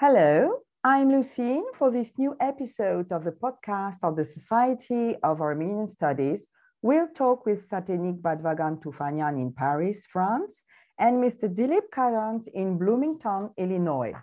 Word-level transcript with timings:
Hello, 0.00 0.60
I'm 0.82 1.10
Lucine 1.10 1.74
for 1.74 1.90
this 1.90 2.14
new 2.16 2.34
episode 2.40 3.12
of 3.12 3.22
the 3.22 3.32
podcast 3.32 3.98
of 4.02 4.16
the 4.16 4.24
Society 4.24 5.14
of 5.22 5.42
Armenian 5.42 5.86
Studies. 5.86 6.46
We'll 6.80 7.08
talk 7.08 7.44
with 7.44 7.68
Satenik 7.68 8.22
Badvagan 8.22 8.80
Tufanian 8.82 9.38
in 9.38 9.52
Paris, 9.52 10.06
France, 10.06 10.64
and 10.98 11.22
Mr. 11.22 11.54
Dilip 11.54 11.90
Karant 11.92 12.48
in 12.54 12.78
Bloomington, 12.78 13.50
Illinois. 13.58 14.14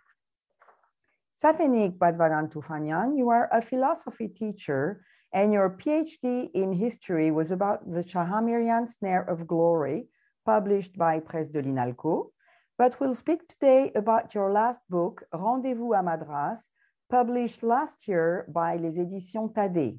Satenik 1.40 2.00
Badvagan 2.00 2.52
Tufanian, 2.52 3.16
you 3.16 3.30
are 3.30 3.48
a 3.54 3.62
philosophy 3.62 4.30
teacher, 4.30 5.06
and 5.32 5.54
your 5.54 5.70
PhD 5.70 6.50
in 6.56 6.74
history 6.74 7.30
was 7.30 7.52
about 7.52 7.86
the 7.86 8.02
Shahamirian 8.02 8.88
Snare 8.88 9.30
of 9.30 9.46
Glory, 9.46 10.08
published 10.44 10.98
by 10.98 11.20
Presse 11.20 11.50
de 11.50 11.62
l'Inalco 11.62 12.32
but 12.78 13.00
we'll 13.00 13.16
speak 13.16 13.48
today 13.48 13.92
about 13.96 14.36
your 14.36 14.52
last 14.52 14.82
book, 14.90 15.24
Rendezvous 15.34 15.94
à 15.94 16.04
Madras, 16.04 16.70
published 17.10 17.64
last 17.64 18.08
year 18.08 18.46
by 18.50 18.76
Les 18.76 19.00
Éditions 19.00 19.52
Tadé. 19.52 19.98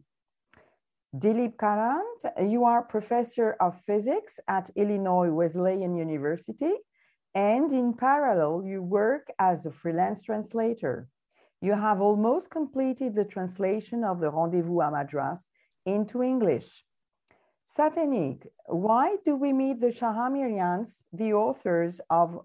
Dilip 1.13 1.57
Karant, 1.57 2.49
you 2.49 2.65
are 2.65 2.83
professor 2.83 3.57
of 3.61 3.81
physics 3.81 4.39
at 4.47 4.71
Illinois 4.77 5.31
Wesleyan 5.31 5.97
University, 5.97 6.75
and 7.35 7.73
in 7.73 7.95
parallel, 7.95 8.63
you 8.65 8.83
work 8.83 9.27
as 9.41 9.67
a 9.67 9.73
freelance 9.73 10.23
translator. 10.23 11.09
You 11.61 11.73
have 11.73 12.01
almost 12.01 12.51
completed 12.51 13.15
the 13.15 13.25
translation 13.25 14.05
of 14.05 14.21
the 14.21 14.31
Rendezvous 14.31 14.83
à 14.83 14.93
Madras 14.93 15.49
into 15.85 16.23
English. 16.23 16.85
Satenik, 17.69 18.47
why 18.67 19.17
do 19.27 19.37
we 19.37 19.53
meet 19.53 19.81
the 19.81 19.89
Shahamirians, 19.89 21.05
the 21.13 21.35
authors 21.35 22.01
of, 22.09 22.41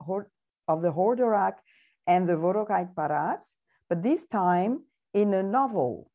of 0.67 0.81
the 0.81 0.91
Hordorak 0.91 1.59
and 2.05 2.27
the 2.27 2.33
Vorokait 2.33 2.93
Paras, 2.93 3.55
but 3.87 4.03
this 4.03 4.25
time 4.25 4.81
in 5.13 5.33
a 5.33 5.41
novel? 5.41 6.11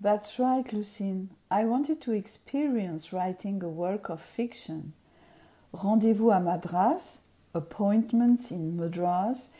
That's 0.00 0.40
right, 0.40 0.66
Lucine. 0.72 1.28
I 1.52 1.64
wanted 1.64 2.00
to 2.00 2.12
experience 2.12 3.12
writing 3.12 3.62
a 3.62 3.68
work 3.68 4.08
of 4.08 4.20
fiction. 4.20 4.94
Rendezvous 5.72 6.32
à 6.32 6.42
Madras, 6.42 7.20
Appointments 7.54 8.50
in 8.50 8.76
Madras, 8.76 9.50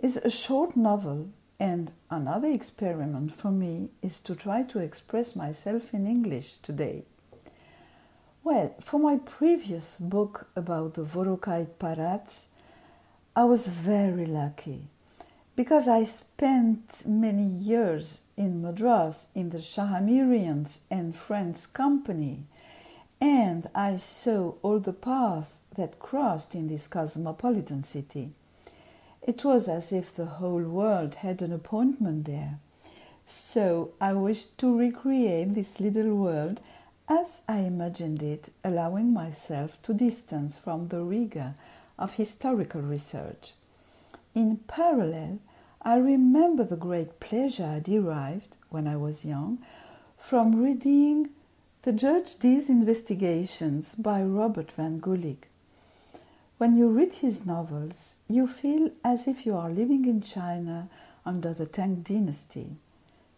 is 0.00 0.16
a 0.16 0.30
short 0.30 0.76
novel, 0.76 1.30
and 1.58 1.90
another 2.08 2.48
experiment 2.48 3.34
for 3.34 3.50
me 3.50 3.90
is 4.00 4.20
to 4.20 4.36
try 4.36 4.62
to 4.62 4.78
express 4.78 5.34
myself 5.34 5.92
in 5.92 6.06
English 6.06 6.58
today. 6.58 7.06
Well, 8.50 8.74
for 8.80 8.98
my 8.98 9.18
previous 9.18 10.00
book 10.00 10.48
about 10.56 10.94
the 10.94 11.04
Vorokait 11.04 11.68
Parats, 11.78 12.46
I 13.36 13.44
was 13.44 13.68
very 13.68 14.24
lucky 14.24 14.84
because 15.54 15.86
I 15.86 16.04
spent 16.04 17.02
many 17.04 17.44
years 17.44 18.22
in 18.38 18.62
Madras 18.62 19.26
in 19.34 19.50
the 19.50 19.58
Shahamirians 19.58 20.78
and 20.90 21.14
Friends 21.14 21.66
company, 21.66 22.44
and 23.20 23.68
I 23.74 23.98
saw 23.98 24.54
all 24.62 24.78
the 24.78 24.94
paths 24.94 25.50
that 25.76 25.98
crossed 25.98 26.54
in 26.54 26.68
this 26.68 26.88
cosmopolitan 26.88 27.82
city. 27.82 28.30
It 29.20 29.44
was 29.44 29.68
as 29.68 29.92
if 29.92 30.16
the 30.16 30.38
whole 30.40 30.62
world 30.62 31.16
had 31.16 31.42
an 31.42 31.52
appointment 31.52 32.24
there. 32.24 32.60
So 33.26 33.90
I 34.00 34.14
wished 34.14 34.56
to 34.56 34.74
recreate 34.74 35.54
this 35.54 35.80
little 35.80 36.14
world 36.14 36.62
as 37.08 37.42
I 37.48 37.60
imagined 37.60 38.22
it, 38.22 38.50
allowing 38.62 39.12
myself 39.12 39.80
to 39.82 39.94
distance 39.94 40.58
from 40.58 40.88
the 40.88 41.00
rigor 41.00 41.54
of 41.98 42.14
historical 42.14 42.82
research. 42.82 43.52
In 44.34 44.58
parallel, 44.68 45.38
I 45.82 45.96
remember 45.96 46.64
the 46.64 46.76
great 46.76 47.18
pleasure 47.18 47.64
I 47.64 47.80
derived, 47.80 48.56
when 48.68 48.86
I 48.86 48.96
was 48.96 49.24
young, 49.24 49.58
from 50.18 50.62
reading 50.62 51.30
the 51.82 51.92
Judge 51.92 52.38
Dee's 52.38 52.68
investigations 52.68 53.94
by 53.94 54.22
Robert 54.22 54.70
Van 54.72 55.00
Gulik. 55.00 55.48
When 56.58 56.76
you 56.76 56.88
read 56.88 57.14
his 57.14 57.46
novels, 57.46 58.16
you 58.28 58.46
feel 58.46 58.90
as 59.04 59.26
if 59.26 59.46
you 59.46 59.56
are 59.56 59.70
living 59.70 60.04
in 60.04 60.20
China 60.20 60.88
under 61.24 61.54
the 61.54 61.66
Tang 61.66 62.02
dynasty. 62.02 62.76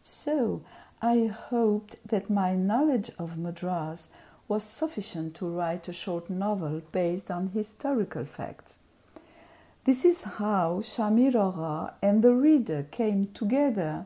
So 0.02 0.62
I 1.02 1.26
hoped 1.26 2.06
that 2.06 2.28
my 2.28 2.54
knowledge 2.54 3.10
of 3.18 3.38
Madras 3.38 4.08
was 4.48 4.62
sufficient 4.62 5.34
to 5.36 5.46
write 5.46 5.88
a 5.88 5.94
short 5.94 6.28
novel 6.28 6.82
based 6.92 7.30
on 7.30 7.48
historical 7.54 8.26
facts. 8.26 8.78
This 9.84 10.04
is 10.04 10.24
how 10.24 10.80
Shamir 10.82 11.94
and 12.02 12.22
the 12.22 12.34
reader 12.34 12.86
came 12.90 13.28
together, 13.32 14.04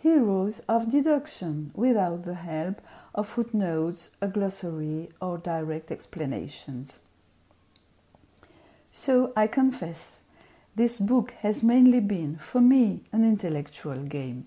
heroes 0.00 0.60
of 0.68 0.90
deduction, 0.90 1.72
without 1.74 2.24
the 2.24 2.34
help 2.34 2.80
of 3.12 3.26
footnotes, 3.26 4.16
a 4.22 4.28
glossary, 4.28 5.08
or 5.20 5.38
direct 5.38 5.90
explanations. 5.90 7.00
So 8.92 9.32
I 9.36 9.48
confess, 9.48 10.20
this 10.76 11.00
book 11.00 11.32
has 11.40 11.64
mainly 11.64 11.98
been, 12.00 12.36
for 12.36 12.60
me, 12.60 13.02
an 13.10 13.24
intellectual 13.24 13.98
game 14.04 14.46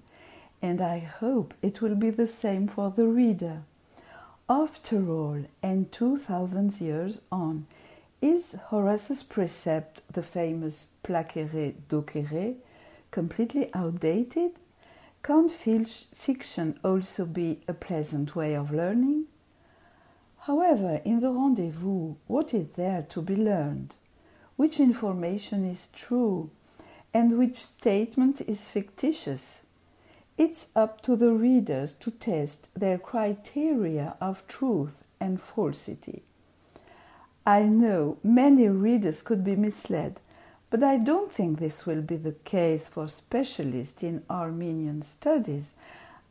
and 0.61 0.81
I 0.81 0.99
hope 0.99 1.53
it 1.61 1.81
will 1.81 1.95
be 1.95 2.09
the 2.09 2.27
same 2.27 2.67
for 2.67 2.89
the 2.89 3.07
reader. 3.07 3.61
After 4.49 5.09
all, 5.09 5.45
and 5.61 5.91
2000 5.91 6.81
years 6.81 7.21
on, 7.31 7.67
is 8.21 8.59
Horace's 8.67 9.23
precept, 9.23 10.01
the 10.11 10.23
famous 10.23 10.93
placere 11.03 11.73
docere, 11.87 12.55
completely 13.11 13.69
outdated? 13.73 14.51
Can't 15.23 15.51
fiction 15.51 16.79
also 16.83 17.25
be 17.25 17.61
a 17.67 17.73
pleasant 17.73 18.35
way 18.35 18.55
of 18.55 18.71
learning? 18.71 19.25
However, 20.39 21.01
in 21.05 21.19
the 21.19 21.31
rendezvous, 21.31 22.15
what 22.27 22.53
is 22.53 22.69
there 22.75 23.05
to 23.09 23.21
be 23.21 23.35
learned? 23.35 23.95
Which 24.55 24.79
information 24.79 25.63
is 25.63 25.89
true 25.89 26.49
and 27.13 27.37
which 27.37 27.57
statement 27.57 28.41
is 28.41 28.69
fictitious? 28.69 29.61
It's 30.39 30.69
up 30.73 31.01
to 31.01 31.17
the 31.17 31.33
readers 31.33 31.91
to 31.95 32.11
test 32.11 32.73
their 32.73 32.97
criteria 32.97 34.15
of 34.21 34.47
truth 34.47 35.03
and 35.19 35.41
falsity. 35.41 36.23
I 37.45 37.63
know 37.63 38.19
many 38.23 38.69
readers 38.69 39.21
could 39.21 39.43
be 39.43 39.57
misled, 39.57 40.21
but 40.69 40.81
I 40.81 40.95
don't 40.95 41.29
think 41.29 41.59
this 41.59 41.85
will 41.85 42.01
be 42.01 42.15
the 42.15 42.37
case 42.45 42.87
for 42.87 43.09
specialists 43.09 44.01
in 44.01 44.23
Armenian 44.29 45.01
studies. 45.01 45.75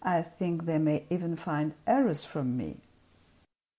I 0.03 0.23
think 0.23 0.65
they 0.65 0.79
may 0.79 1.05
even 1.11 1.37
find 1.37 1.75
errors 1.87 2.25
from 2.25 2.57
me. 2.57 2.81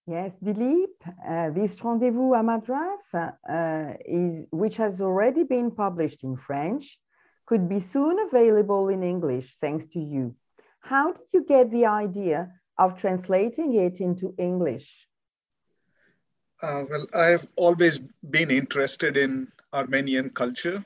Yes, 0.06 0.36
Dilip, 0.44 0.94
uh, 1.28 1.50
this 1.50 1.84
rendezvous 1.84 2.34
à 2.34 2.46
Madras, 2.46 3.16
uh, 3.16 3.94
is, 4.06 4.46
which 4.52 4.78
has 4.78 5.02
already 5.02 5.44
been 5.44 5.72
published 5.72 6.24
in 6.24 6.36
French, 6.36 7.00
could 7.50 7.68
be 7.68 7.80
soon 7.80 8.20
available 8.20 8.90
in 8.90 9.02
English 9.02 9.58
thanks 9.60 9.86
to 9.86 10.00
you. 10.00 10.36
How 10.82 11.14
did 11.14 11.26
you 11.34 11.44
get 11.44 11.72
the 11.72 11.88
idea 11.88 12.52
of 12.78 12.96
translating 12.96 13.74
it 13.74 14.00
into 14.00 14.36
English? 14.38 15.08
Uh, 16.62 16.84
well, 16.88 17.08
I've 17.16 17.48
always 17.56 18.00
been 18.30 18.52
interested 18.52 19.18
in 19.18 19.52
Armenian 19.74 20.30
culture. 20.30 20.86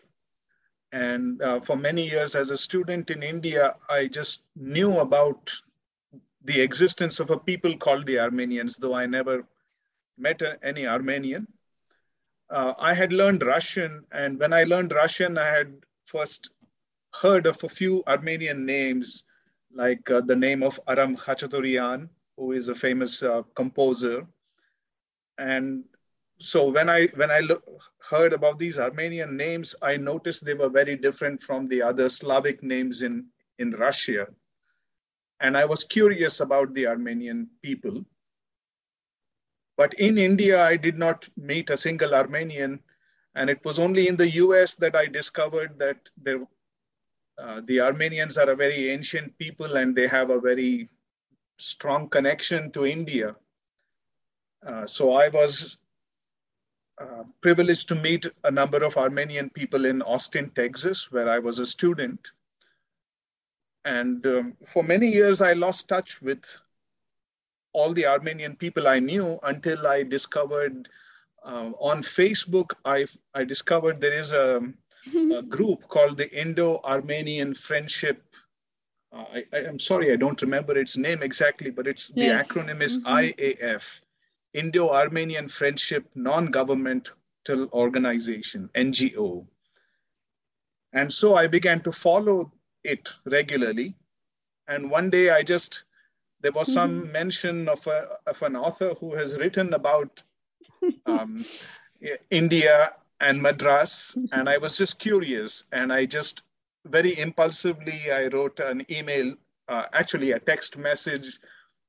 And 0.94 1.42
uh, 1.42 1.60
for 1.60 1.76
many 1.76 2.08
years 2.08 2.34
as 2.34 2.50
a 2.50 2.58
student 2.58 3.10
in 3.10 3.24
India, 3.24 3.76
I 3.90 4.08
just 4.08 4.46
knew 4.56 5.00
about 5.00 5.52
the 6.46 6.62
existence 6.62 7.20
of 7.20 7.30
a 7.30 7.40
people 7.40 7.76
called 7.76 8.06
the 8.06 8.20
Armenians, 8.20 8.78
though 8.78 8.96
I 8.96 9.06
never 9.06 9.44
met 10.18 10.42
any 10.64 10.88
Armenian. 10.88 11.46
Uh, 12.50 12.74
I 12.80 12.94
had 12.94 13.12
learned 13.12 13.44
Russian, 13.44 14.06
and 14.14 14.40
when 14.40 14.54
I 14.54 14.64
learned 14.64 14.94
Russian, 14.94 15.38
I 15.38 15.50
had 15.50 15.74
first 16.06 16.50
heard 17.22 17.46
of 17.46 17.64
a 17.64 17.70
few 17.70 18.04
Armenian 18.08 18.66
names, 18.66 19.26
like 19.72 20.10
uh, 20.10 20.22
the 20.22 20.36
name 20.36 20.64
of 20.64 20.80
Aram 20.88 21.16
Khachaturian, 21.16 22.10
who 22.38 22.52
is 22.52 22.68
a 22.68 22.76
famous 22.76 23.22
uh, 23.24 23.44
composer. 23.56 24.26
And 25.38 25.84
so 26.40 26.70
when 26.70 26.90
I 26.90 27.08
when 27.16 27.32
I 27.32 27.42
heard 28.10 28.34
about 28.34 28.60
these 28.60 28.78
Armenian 28.78 29.38
names, 29.38 29.76
I 29.82 29.98
noticed 29.98 30.44
they 30.46 30.54
were 30.54 30.70
very 30.70 30.96
different 30.96 31.42
from 31.42 31.68
the 31.68 31.82
other 31.82 32.10
Slavic 32.10 32.64
names 32.64 33.02
in 33.02 33.26
in 33.60 33.72
Russia. 33.72 34.28
And 35.40 35.58
I 35.58 35.66
was 35.66 35.84
curious 35.84 36.40
about 36.40 36.74
the 36.74 36.88
Armenian 36.88 37.50
people. 37.62 38.06
But 39.76 39.94
in 39.96 40.18
India, 40.18 40.64
I 40.64 40.78
did 40.78 40.98
not 40.98 41.28
meet 41.36 41.70
a 41.70 41.78
single 41.78 42.14
Armenian 42.14 42.80
and 43.36 43.50
it 43.50 43.64
was 43.66 43.80
only 43.80 44.08
in 44.08 44.16
the 44.16 44.30
US 44.30 44.76
that 44.76 44.96
I 44.96 45.06
discovered 45.08 45.80
that 45.80 46.10
there, 46.18 46.46
uh, 47.38 47.62
the 47.66 47.82
Armenians 47.82 48.38
are 48.38 48.50
a 48.50 48.56
very 48.56 48.92
ancient 48.92 49.38
people 49.38 49.78
and 49.78 49.96
they 49.96 50.08
have 50.08 50.30
a 50.30 50.40
very 50.40 50.90
strong 51.58 52.10
connection 52.10 52.72
to 52.72 52.86
India. 52.86 53.36
Uh, 54.66 54.86
so 54.86 55.14
I 55.14 55.30
was 55.30 55.78
uh, 57.02 57.24
privileged 57.42 57.88
to 57.90 57.96
meet 57.96 58.28
a 58.44 58.52
number 58.52 58.84
of 58.84 58.98
Armenian 58.98 59.50
people 59.50 59.86
in 59.86 60.02
Austin, 60.04 60.52
Texas, 60.52 61.12
where 61.12 61.30
I 61.30 61.40
was 61.40 61.60
a 61.60 61.66
student. 61.66 62.20
And 63.84 64.26
um, 64.26 64.54
for 64.68 64.84
many 64.84 65.08
years, 65.08 65.42
I 65.42 65.54
lost 65.54 65.90
touch 65.90 66.22
with 66.22 66.46
all 67.74 67.94
the 67.94 68.06
Armenian 68.06 68.56
people 68.56 68.88
I 68.88 69.00
knew 69.00 69.40
until 69.44 69.88
I 69.88 70.04
discovered 70.04 70.88
uh, 71.44 71.72
on 71.80 72.02
Facebook, 72.02 72.74
I, 72.86 73.06
I 73.34 73.44
discovered 73.44 74.00
there 74.00 74.14
is 74.18 74.32
a, 74.32 74.62
a 75.36 75.42
group 75.50 75.88
called 75.88 76.18
the 76.18 76.32
Indo 76.32 76.80
Armenian 76.84 77.54
Friendship. 77.54 78.24
Uh, 79.12 79.26
I, 79.52 79.58
am 79.58 79.80
sorry, 79.80 80.12
I 80.12 80.16
don't 80.16 80.42
remember 80.42 80.78
its 80.78 80.98
name 80.98 81.22
exactly, 81.22 81.70
but 81.70 81.88
it's 81.88 82.12
yes. 82.16 82.48
the 82.48 82.62
acronym 82.62 82.82
is 82.82 83.00
mm-hmm. 83.00 83.14
IAF, 83.14 84.02
Indo 84.54 84.90
Armenian 84.90 85.50
Friendship 85.50 86.06
Non 86.16 86.48
Governmental 86.48 87.68
Organization, 87.74 88.70
NGO. 88.76 89.46
And 90.94 91.12
so 91.12 91.36
I 91.36 91.48
began 91.48 91.82
to 91.82 91.92
follow 91.92 92.52
it 92.84 93.10
regularly. 93.26 93.96
And 94.68 94.90
one 94.90 95.10
day 95.10 95.30
I 95.32 95.44
just, 95.44 95.84
there 96.42 96.52
was 96.52 96.68
mm-hmm. 96.68 96.74
some 96.74 97.12
mention 97.12 97.68
of, 97.68 97.86
a, 97.88 98.18
of 98.28 98.42
an 98.44 98.56
author 98.56 98.94
who 99.00 99.14
has 99.16 99.36
written 99.36 99.74
about 99.74 100.24
um, 101.06 101.30
India 102.30 102.94
and 103.20 103.42
Madras. 103.42 104.18
And 104.32 104.50
I 104.50 104.58
was 104.58 104.78
just 104.78 105.00
curious. 105.00 105.64
And 105.72 105.92
I 105.92 106.06
just 106.06 106.42
very 106.86 107.18
impulsively, 107.18 108.12
I 108.12 108.28
wrote 108.28 108.60
an 108.60 108.86
email, 108.92 109.36
uh, 109.70 109.86
actually 109.94 110.32
a 110.32 110.40
text 110.40 110.78
message 110.78 111.40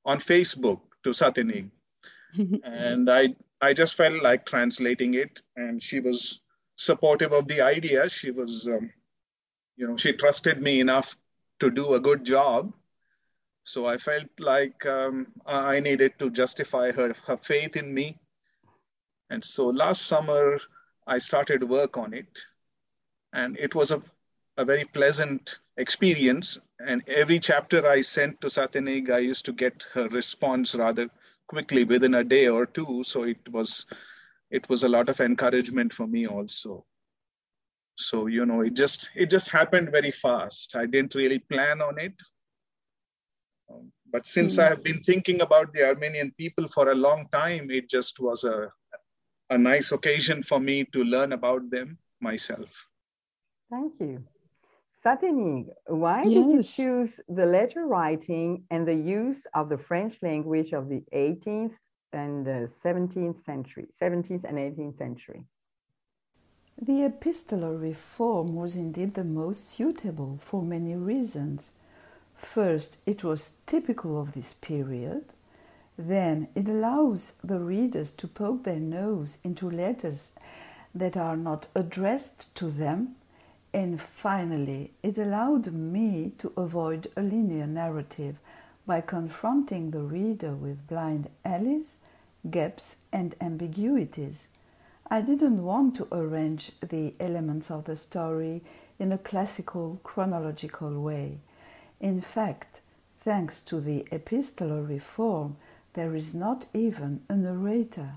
on 0.05 0.19
Facebook 0.19 0.81
to 1.03 1.11
Satinig. 1.11 1.71
and 2.65 3.11
I, 3.11 3.35
I 3.61 3.73
just 3.73 3.94
felt 3.94 4.23
like 4.23 4.47
translating 4.47 5.15
it. 5.15 5.41
And 5.56 5.82
she 5.82 6.00
was 6.00 6.41
supportive 6.77 7.32
of 7.32 7.49
the 7.49 7.61
idea. 7.61 8.09
She 8.09 8.31
was, 8.31 8.67
um, 8.67 8.91
you 9.77 9.87
know, 9.88 9.97
she 9.97 10.12
trusted 10.12 10.62
me 10.62 10.81
enough 10.81 11.17
to 11.61 11.70
do 11.70 11.94
a 11.94 12.00
good 12.00 12.25
job. 12.25 12.73
So 13.65 13.87
I 13.87 13.97
felt 13.97 14.29
like 14.38 14.85
um, 14.87 15.29
I 15.47 15.81
needed 15.81 16.12
to 16.19 16.31
justify 16.31 16.93
her, 16.93 17.15
her 17.27 17.37
faith 17.38 17.77
in 17.77 17.93
me. 17.94 18.19
And 19.31 19.44
so 19.44 19.67
last 19.69 20.03
summer, 20.03 20.59
I 21.06 21.19
started 21.19 21.69
work 21.69 21.97
on 21.97 22.15
it. 22.15 22.26
And 23.32 23.56
it 23.59 23.75
was 23.75 23.91
a, 23.91 24.00
a 24.56 24.65
very 24.65 24.85
pleasant 24.85 25.59
experience. 25.76 26.59
And 26.79 27.03
every 27.09 27.38
chapter 27.38 27.87
I 27.87 28.00
sent 28.00 28.41
to 28.41 28.49
Satinig, 28.49 29.11
I 29.11 29.19
used 29.19 29.44
to 29.47 29.53
get 29.53 29.87
her 29.93 30.09
response 30.09 30.75
rather 30.75 31.11
quickly 31.47 31.85
within 31.85 32.15
a 32.15 32.25
day 32.25 32.49
or 32.49 32.67
two. 32.67 33.03
So 33.05 33.25
it 33.25 33.49
was 33.50 33.87
it 34.50 34.69
was 34.69 34.85
a 34.85 34.88
lot 34.88 35.09
of 35.09 35.21
encouragement 35.21 35.93
for 35.93 36.06
me 36.06 36.27
also 36.27 36.85
so 37.97 38.27
you 38.27 38.44
know 38.44 38.61
it 38.61 38.75
just 38.75 39.11
it 39.15 39.31
just 39.31 39.49
happened 39.49 39.91
very 39.91 40.11
fast 40.11 40.75
i 40.77 40.87
didn't 40.87 41.15
really 41.15 41.38
plan 41.38 41.81
on 41.81 41.99
it 41.99 42.15
um, 43.70 43.93
but 44.11 44.27
since 44.27 44.56
mm. 44.56 44.65
i 44.65 44.69
have 44.69 44.82
been 44.82 45.00
thinking 45.03 45.41
about 45.41 45.73
the 45.73 45.87
armenian 45.87 46.32
people 46.37 46.67
for 46.69 46.91
a 46.91 46.94
long 46.94 47.27
time 47.32 47.70
it 47.70 47.88
just 47.88 48.19
was 48.20 48.44
a 48.44 48.70
a 49.50 49.58
nice 49.58 49.93
occasion 49.93 50.43
for 50.43 50.61
me 50.61 50.85
to 50.85 51.05
learn 51.05 51.32
about 51.32 51.70
them 51.70 51.99
myself 52.20 52.88
thank 53.70 53.93
you 54.00 54.23
Satinig, 55.05 55.69
why 55.87 56.23
yes. 56.23 56.35
did 56.35 56.50
you 56.50 56.62
choose 56.62 57.20
the 57.29 57.44
letter 57.44 57.85
writing 57.85 58.64
and 58.70 58.87
the 58.87 58.94
use 58.94 59.46
of 59.52 59.69
the 59.69 59.76
French 59.76 60.23
language 60.23 60.73
of 60.73 60.88
the 60.88 61.02
18th 61.12 61.75
and 62.12 62.46
17th 62.46 63.37
century, 63.43 63.88
17th 64.00 64.44
and 64.44 64.56
18th 64.56 64.96
century? 64.96 65.44
The 66.81 67.05
epistolary 67.05 67.93
form 67.93 68.55
was 68.55 68.76
indeed 68.76 69.14
the 69.14 69.25
most 69.25 69.69
suitable 69.69 70.38
for 70.38 70.62
many 70.62 70.94
reasons. 70.94 71.73
First, 72.35 72.96
it 73.05 73.23
was 73.23 73.55
typical 73.67 74.20
of 74.20 74.32
this 74.32 74.55
period. 74.55 75.25
Then, 75.96 76.49
it 76.55 76.69
allows 76.69 77.35
the 77.44 77.61
readers 77.61 78.11
to 78.12 78.26
poke 78.26 78.64
their 78.64 78.81
nose 78.81 79.38
into 79.44 79.70
letters 79.70 80.32
that 80.94 81.17
are 81.17 81.37
not 81.37 81.69
addressed 81.75 82.55
to 82.56 82.70
them. 82.70 83.17
And 83.73 84.00
finally, 84.00 84.93
it 85.02 85.19
allowed 85.19 85.73
me 85.73 86.32
to 86.38 86.52
avoid 86.56 87.08
a 87.17 87.23
linear 87.23 87.67
narrative 87.67 88.38
by 88.87 89.00
confronting 89.00 89.91
the 89.91 90.02
reader 90.02 90.52
with 90.52 90.87
blind 90.87 91.31
alleys, 91.44 91.99
gaps, 92.50 92.96
and 93.12 93.35
ambiguities. 93.41 94.49
I 95.08 95.20
didn't 95.20 95.62
want 95.62 95.96
to 95.96 96.08
arrange 96.12 96.73
the 96.81 97.14
elements 97.20 97.70
of 97.70 97.85
the 97.85 97.96
story 97.96 98.62
in 98.99 99.12
a 99.12 99.19
classical 99.19 100.00
chronological 100.02 101.00
way. 101.00 101.38
In 102.00 102.20
fact, 102.20 102.81
thanks 103.19 103.61
to 103.62 103.81
the 103.81 104.06
epistolary 104.12 104.99
form, 104.99 105.56
there 105.94 106.14
is 106.14 106.35
not 106.35 106.67
even 106.75 107.23
a 107.29 107.37
narrator. 107.37 108.14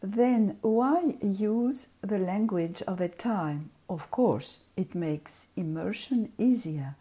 Then 0.00 0.58
why 0.60 1.16
use 1.20 1.88
the 2.02 2.18
language 2.18 2.82
of 2.82 2.98
the 2.98 3.08
time? 3.08 3.70
Of 3.88 4.10
course, 4.10 4.60
it 4.76 4.94
makes 4.94 5.48
immersion 5.56 6.32
easier 6.38 6.94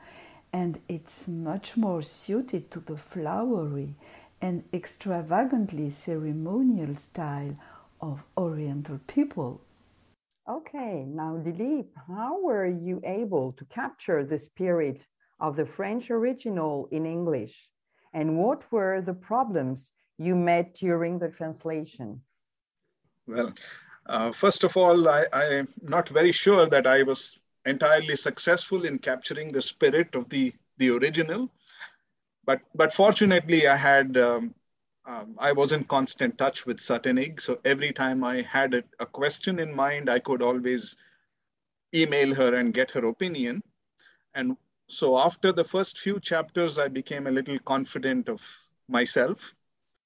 and 0.54 0.80
it's 0.88 1.28
much 1.28 1.76
more 1.76 2.02
suited 2.02 2.72
to 2.72 2.80
the 2.80 2.96
flowery 2.98 3.96
and 4.42 4.64
extravagantly 4.74 5.90
ceremonial 5.90 6.96
style 6.96 7.58
of 8.00 8.24
Oriental 8.38 9.00
people. 9.06 9.62
Okay, 10.48 11.04
now 11.08 11.38
Dilip, 11.44 11.88
how 12.08 12.42
were 12.42 12.68
you 12.68 13.02
able 13.04 13.52
to 13.54 13.66
capture 13.66 14.24
the 14.24 14.40
spirit 14.40 15.08
of 15.40 15.56
the 15.56 15.66
French 15.66 16.10
original 16.10 16.88
in 16.92 17.06
English? 17.06 17.70
And 18.16 18.38
what 18.38 18.72
were 18.72 19.02
the 19.02 19.14
problems 19.14 19.92
you 20.18 20.38
met 20.38 20.74
during 20.76 21.20
the 21.20 21.30
translation? 21.30 22.22
Well, 23.28 23.54
uh, 24.06 24.32
first 24.32 24.64
of 24.64 24.78
all, 24.78 25.10
I, 25.10 25.26
I'm 25.34 25.68
not 25.82 26.08
very 26.08 26.32
sure 26.32 26.66
that 26.68 26.88
I 26.88 27.04
was 27.04 27.38
entirely 27.66 28.16
successful 28.16 28.86
in 28.86 29.00
capturing 29.00 29.52
the 29.52 29.62
spirit 29.62 30.16
of 30.16 30.30
the, 30.30 30.54
the 30.78 30.92
original. 30.92 31.52
But, 32.46 32.62
but 32.74 32.94
fortunately, 32.94 33.68
I 33.68 33.76
had 33.76 34.16
um, 34.16 34.56
um, 35.06 35.36
I 35.38 35.52
was 35.52 35.74
in 35.74 35.84
constant 35.84 36.38
touch 36.38 36.66
with 36.66 36.78
Satinig. 36.78 37.42
So 37.42 37.60
every 37.66 37.92
time 37.92 38.24
I 38.24 38.42
had 38.44 38.74
a, 38.74 38.84
a, 39.00 39.06
question 39.06 39.60
in 39.60 39.76
mind, 39.76 40.10
I 40.10 40.18
could 40.18 40.42
always 40.42 40.96
email 41.94 42.34
her 42.34 42.56
and 42.56 42.74
get 42.74 42.90
her 42.92 43.06
opinion. 43.06 43.62
And 44.34 44.58
so 44.88 45.18
after 45.20 45.52
the 45.52 45.64
first 45.64 46.00
few 46.00 46.20
chapters, 46.20 46.77
I 46.77 46.88
became 46.88 47.27
a 47.27 47.32
little 47.32 47.60
confident 47.60 48.30
of 48.30 48.42
myself. 48.88 49.54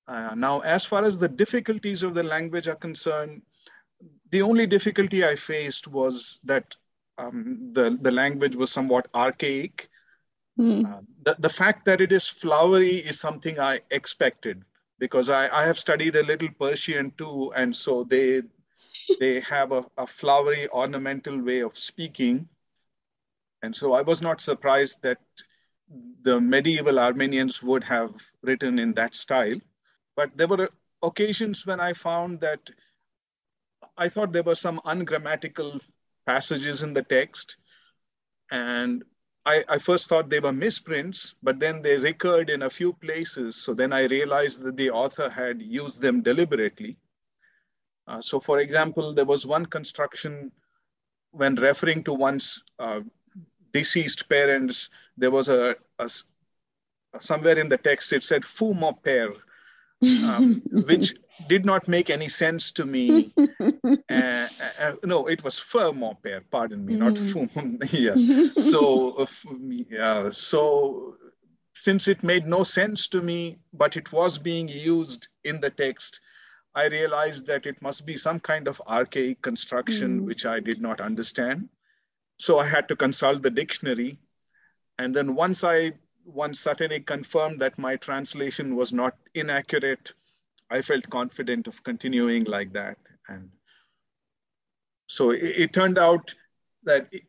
Uh, 0.07 0.33
now, 0.35 0.61
as 0.61 0.85
far 0.85 1.05
as 1.05 1.19
the 1.19 1.27
difficulties 1.27 2.01
of 2.03 2.13
the 2.13 2.23
language 2.23 2.67
are 2.67 2.75
concerned, 2.75 3.41
the 4.31 4.41
only 4.41 4.65
difficulty 4.65 5.25
I 5.25 5.35
faced 5.35 5.87
was 5.87 6.39
that 6.43 6.75
um, 7.17 7.71
the, 7.73 7.97
the 8.01 8.11
language 8.11 8.55
was 8.55 8.71
somewhat 8.71 9.07
archaic. 9.13 9.89
Mm. 10.57 10.85
Uh, 10.85 11.01
the, 11.23 11.35
the 11.39 11.49
fact 11.49 11.85
that 11.85 12.01
it 12.01 12.11
is 12.11 12.27
flowery 12.27 12.97
is 12.97 13.19
something 13.19 13.59
I 13.59 13.81
expected 13.91 14.63
because 14.99 15.29
I, 15.29 15.47
I 15.49 15.65
have 15.65 15.79
studied 15.79 16.15
a 16.15 16.23
little 16.23 16.49
Persian 16.59 17.11
too, 17.17 17.53
and 17.55 17.75
so 17.75 18.03
they 18.03 18.41
they 19.19 19.39
have 19.41 19.71
a, 19.71 19.85
a 19.97 20.05
flowery 20.05 20.67
ornamental 20.69 21.41
way 21.41 21.61
of 21.61 21.77
speaking. 21.77 22.47
And 23.61 23.75
so 23.75 23.93
I 23.93 24.01
was 24.01 24.21
not 24.21 24.41
surprised 24.41 25.01
that 25.03 25.19
the 26.21 26.39
medieval 26.39 26.99
Armenians 26.99 27.63
would 27.63 27.83
have 27.83 28.13
written 28.41 28.79
in 28.79 28.93
that 28.93 29.15
style. 29.15 29.59
But 30.15 30.35
there 30.35 30.47
were 30.47 30.69
occasions 31.01 31.65
when 31.65 31.79
I 31.79 31.93
found 31.93 32.41
that 32.41 32.59
I 33.97 34.09
thought 34.09 34.31
there 34.31 34.43
were 34.43 34.55
some 34.55 34.81
ungrammatical 34.85 35.81
passages 36.25 36.83
in 36.83 36.93
the 36.93 37.03
text. 37.03 37.57
And 38.51 39.03
I, 39.45 39.63
I, 39.67 39.77
first 39.77 40.09
thought 40.09 40.29
they 40.29 40.39
were 40.39 40.53
misprints, 40.53 41.35
but 41.41 41.59
then 41.59 41.81
they 41.81 41.97
recurred 41.97 42.49
in 42.49 42.63
a 42.63 42.69
few 42.69 42.93
places. 42.93 43.55
So 43.55 43.73
then 43.73 43.93
I 43.93 44.03
realized 44.03 44.61
that 44.63 44.77
the 44.77 44.91
author 44.91 45.29
had 45.29 45.61
used 45.61 46.01
them 46.01 46.21
deliberately. 46.21 46.97
Uh, 48.07 48.21
so, 48.21 48.39
for 48.39 48.59
example, 48.59 49.13
there 49.13 49.25
was 49.25 49.45
one 49.45 49.65
construction 49.65 50.51
when 51.31 51.55
referring 51.55 52.03
to 52.03 52.13
one's 52.13 52.63
uh, 52.79 53.01
deceased 53.73 54.29
parents, 54.29 54.89
there 55.17 55.31
was 55.31 55.49
a, 55.49 55.75
a, 55.99 56.09
somewhere 57.19 57.57
in 57.57 57.69
the 57.69 57.77
text 57.77 58.13
it 58.13 58.23
said 58.23 58.45
"fou 58.45 58.73
mon 58.73 58.95
père," 59.03 59.35
um, 60.23 60.61
which 60.71 61.15
did 61.47 61.65
not 61.65 61.87
make 61.87 62.09
any 62.09 62.27
sense 62.27 62.71
to 62.73 62.85
me. 62.85 63.31
Uh, 64.11 64.47
uh, 64.79 64.93
no, 65.03 65.27
it 65.27 65.43
was 65.43 65.59
firm 65.59 66.03
pair, 66.23 66.41
pardon 66.51 66.85
me, 66.85 66.95
not 66.95 67.13
mm. 67.13 67.49
fum. 67.51 67.77
yes. 67.91 68.69
So, 68.69 69.27
uh, 69.99 70.31
so 70.31 71.15
since 71.73 72.07
it 72.07 72.23
made 72.23 72.47
no 72.47 72.63
sense 72.63 73.07
to 73.09 73.21
me, 73.21 73.59
but 73.73 73.95
it 73.95 74.11
was 74.11 74.37
being 74.37 74.67
used 74.67 75.27
in 75.43 75.61
the 75.61 75.69
text, 75.69 76.19
I 76.75 76.87
realized 76.87 77.45
that 77.47 77.65
it 77.65 77.81
must 77.81 78.05
be 78.05 78.17
some 78.17 78.39
kind 78.39 78.67
of 78.67 78.81
archaic 78.87 79.41
construction 79.41 80.21
mm. 80.21 80.25
which 80.25 80.45
I 80.45 80.59
did 80.59 80.81
not 80.81 81.01
understand. 81.01 81.69
So 82.39 82.59
I 82.59 82.67
had 82.67 82.87
to 82.87 82.95
consult 82.95 83.41
the 83.41 83.49
dictionary. 83.49 84.17
And 84.97 85.15
then 85.15 85.35
once 85.35 85.63
I 85.63 85.93
once 86.25 86.63
Satene 86.63 87.05
confirmed 87.05 87.59
that 87.61 87.79
my 87.79 87.95
translation 87.95 88.75
was 88.75 88.93
not 88.93 89.15
inaccurate, 89.33 90.13
I 90.69 90.81
felt 90.81 91.09
confident 91.09 91.67
of 91.67 91.83
continuing 91.83 92.43
like 92.43 92.73
that. 92.73 92.97
And 93.27 93.49
so 95.07 95.31
it, 95.31 95.43
it 95.43 95.73
turned 95.73 95.97
out 95.97 96.33
that 96.83 97.07
it, 97.11 97.23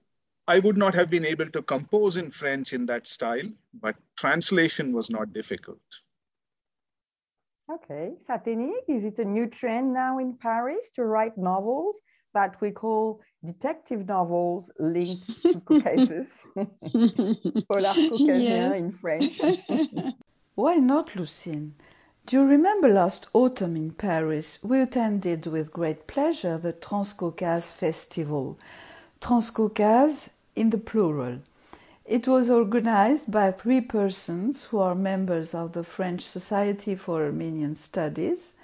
I 0.46 0.58
would 0.58 0.76
not 0.76 0.94
have 0.94 1.10
been 1.10 1.24
able 1.24 1.48
to 1.50 1.62
compose 1.62 2.16
in 2.16 2.30
French 2.30 2.72
in 2.72 2.86
that 2.86 3.06
style, 3.06 3.48
but 3.72 3.94
translation 4.16 4.92
was 4.92 5.08
not 5.08 5.32
difficult. 5.32 5.78
Okay, 7.74 8.14
Satene, 8.18 8.72
is 8.88 9.04
it 9.04 9.18
a 9.18 9.24
new 9.24 9.46
trend 9.46 9.92
now 9.92 10.18
in 10.18 10.34
Paris 10.34 10.90
to 10.96 11.04
write 11.04 11.38
novels 11.38 12.00
that 12.34 12.60
we 12.60 12.72
call 12.72 13.20
detective 13.44 14.08
novels 14.08 14.72
linked 14.80 15.42
to 15.42 15.60
Caucasus? 15.66 16.46
Polar 16.56 17.94
Caucasien 17.94 18.42
yes. 18.42 18.86
in 18.86 18.92
French. 18.94 19.38
Why 20.56 20.76
not, 20.76 21.10
Lucine? 21.10 21.70
Do 22.26 22.40
you 22.40 22.44
remember 22.44 22.88
last 22.88 23.28
autumn 23.32 23.76
in 23.76 23.92
Paris, 23.92 24.58
we 24.62 24.80
attended 24.80 25.46
with 25.46 25.72
great 25.72 26.08
pleasure 26.08 26.58
the 26.58 26.72
Transcaucase 26.72 27.70
Festival. 27.70 28.58
Transcaucase 29.20 30.30
in 30.56 30.70
the 30.70 30.78
plural. 30.78 31.38
It 32.10 32.26
was 32.26 32.50
organized 32.50 33.30
by 33.30 33.52
three 33.52 33.80
persons 33.80 34.64
who 34.64 34.80
are 34.80 34.96
members 34.96 35.54
of 35.54 35.74
the 35.74 35.84
French 35.84 36.22
Society 36.22 36.96
for 36.96 37.22
Armenian 37.22 37.76
Studies 37.76 38.54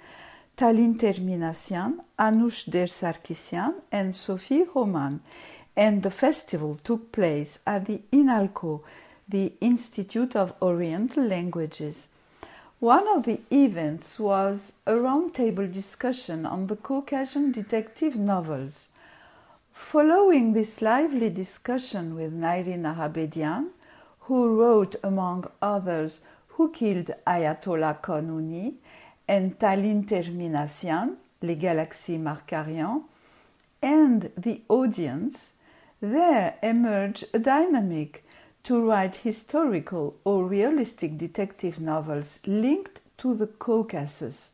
Taline 0.57 0.99
Ter 0.99 1.13
Minassian, 1.13 1.99
Anoush 2.19 2.67
Dersarkisian, 2.67 3.75
and 3.89 4.13
Sophie 4.13 4.65
Roman. 4.75 5.21
And 5.77 6.03
the 6.03 6.11
festival 6.11 6.77
took 6.83 7.13
place 7.13 7.59
at 7.65 7.85
the 7.85 8.01
INALCO, 8.11 8.81
the 9.29 9.53
Institute 9.61 10.35
of 10.35 10.53
Oriental 10.61 11.23
Languages. 11.23 12.09
One 12.81 13.07
of 13.15 13.23
the 13.23 13.39
events 13.49 14.19
was 14.19 14.73
a 14.85 14.91
roundtable 14.91 15.73
discussion 15.73 16.45
on 16.45 16.67
the 16.67 16.75
Caucasian 16.75 17.53
detective 17.53 18.17
novels. 18.17 18.89
Following 19.91 20.51
this 20.51 20.81
lively 20.81 21.29
discussion 21.29 22.13
with 22.13 22.33
Nairi 22.33 22.77
Nahapetian, 22.77 23.69
who 24.27 24.59
wrote, 24.59 24.97
among 25.01 25.45
others, 25.61 26.19
Who 26.49 26.73
Killed 26.73 27.11
Ayatollah 27.25 28.01
Kanuni, 28.01 28.73
and 29.29 29.57
Taline 29.57 30.05
Ter 30.05 30.23
Minassian, 30.23 31.15
Les 31.41 31.55
Galaxies 31.55 32.19
Markarian, 32.19 33.03
and 33.81 34.29
the 34.35 34.61
audience, 34.67 35.53
there 36.01 36.55
emerged 36.61 37.23
a 37.33 37.39
dynamic 37.39 38.25
to 38.65 38.85
write 38.85 39.15
historical 39.15 40.17
or 40.25 40.47
realistic 40.47 41.17
detective 41.17 41.79
novels 41.79 42.41
linked 42.45 42.99
to 43.19 43.33
the 43.33 43.47
Caucasus, 43.47 44.51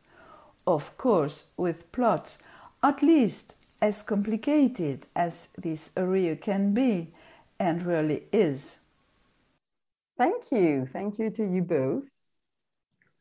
of 0.64 0.96
course, 0.96 1.46
with 1.56 1.90
plots 1.90 2.38
at 2.84 3.02
least 3.02 3.54
as 3.84 4.00
complicated 4.02 5.04
as 5.14 5.48
this 5.58 5.90
area 5.94 6.34
can 6.34 6.72
be 6.72 7.12
and 7.60 7.84
really 7.84 8.22
is. 8.32 8.78
Thank 10.16 10.50
you. 10.50 10.86
Thank 10.86 11.18
you 11.18 11.28
to 11.28 11.44
you 11.44 11.60
both. 11.60 12.04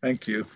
Thank 0.01 0.25
you. 0.25 0.45